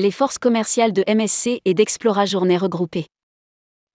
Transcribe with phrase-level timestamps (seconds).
[0.00, 3.06] Les forces commerciales de MSC et d'Explora Journée regroupées.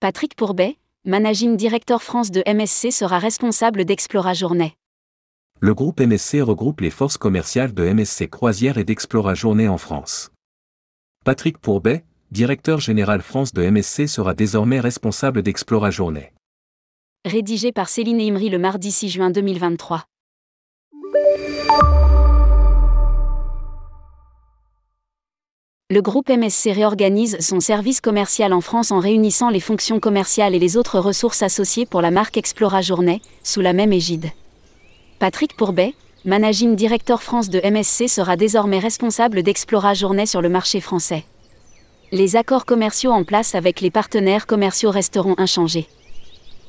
[0.01, 4.73] Patrick Pourbet, Managing Director France de MSC, sera responsable d'Explora Journée.
[5.61, 10.33] Le groupe MSC regroupe les forces commerciales de MSC Croisière et d'Explora Journée en France.
[11.23, 16.33] Patrick Pourbet, directeur général France de MSC, sera désormais responsable d'Explora Journée.
[17.23, 20.03] Rédigé par Céline Imri le mardi 6 juin 2023.
[25.93, 30.59] Le groupe MSC réorganise son service commercial en France en réunissant les fonctions commerciales et
[30.59, 34.31] les autres ressources associées pour la marque Explora Journée, sous la même égide.
[35.19, 35.93] Patrick Pourbet,
[36.25, 41.25] Managing Director France de MSC, sera désormais responsable d'Explora Journée sur le marché français.
[42.11, 45.87] Les accords commerciaux en place avec les partenaires commerciaux resteront inchangés.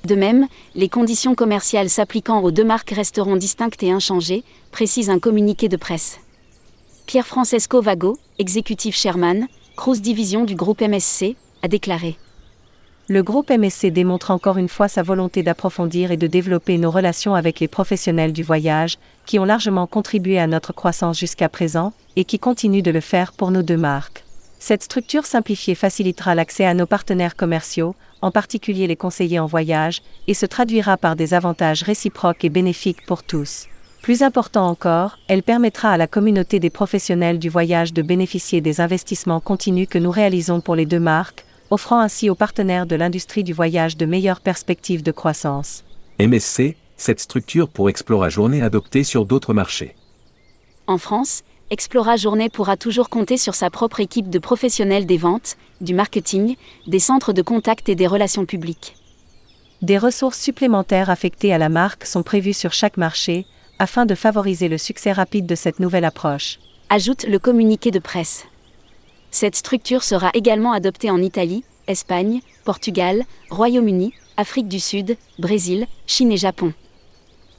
[0.04, 5.18] De même, les conditions commerciales s'appliquant aux deux marques resteront distinctes et inchangées, précise un
[5.18, 6.18] communiqué de presse.
[7.06, 12.16] Pierre Francesco Vago, exécutif chairman, Cruise Division du groupe MSC, a déclaré.
[13.08, 17.34] Le groupe MSC démontre encore une fois sa volonté d'approfondir et de développer nos relations
[17.34, 18.96] avec les professionnels du voyage,
[19.26, 23.32] qui ont largement contribué à notre croissance jusqu'à présent, et qui continuent de le faire
[23.32, 24.24] pour nos deux marques.
[24.58, 30.00] Cette structure simplifiée facilitera l'accès à nos partenaires commerciaux, en particulier les conseillers en voyage,
[30.26, 33.66] et se traduira par des avantages réciproques et bénéfiques pour tous.
[34.04, 38.82] Plus important encore, elle permettra à la communauté des professionnels du voyage de bénéficier des
[38.82, 43.44] investissements continus que nous réalisons pour les deux marques, offrant ainsi aux partenaires de l'industrie
[43.44, 45.84] du voyage de meilleures perspectives de croissance.
[46.20, 49.96] MSC, cette structure pour Explora Journée adoptée sur d'autres marchés.
[50.86, 55.56] En France, Explora Journée pourra toujours compter sur sa propre équipe de professionnels des ventes,
[55.80, 58.96] du marketing, des centres de contact et des relations publiques.
[59.80, 63.46] Des ressources supplémentaires affectées à la marque sont prévues sur chaque marché,
[63.78, 66.58] afin de favoriser le succès rapide de cette nouvelle approche.
[66.90, 68.44] Ajoute le communiqué de presse.
[69.30, 76.32] Cette structure sera également adoptée en Italie, Espagne, Portugal, Royaume-Uni, Afrique du Sud, Brésil, Chine
[76.32, 76.72] et Japon.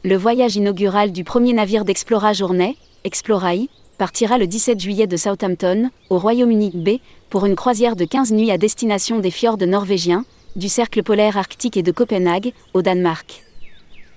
[0.03, 5.89] Le voyage inaugural du premier navire d'Explora Journée, Explorai, partira le 17 juillet de Southampton,
[6.09, 6.89] au Royaume-Uni B,
[7.29, 11.77] pour une croisière de 15 nuits à destination des fjords norvégiens, du cercle polaire arctique
[11.77, 13.44] et de Copenhague, au Danemark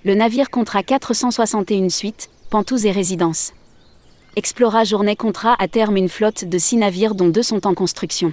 [0.05, 3.53] le navire comptera 461 suites, pantous et résidences.
[4.37, 8.33] Explora Journée comptera à terme une flotte de 6 navires dont deux sont en construction.